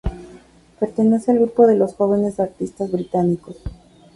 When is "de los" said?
1.67-1.93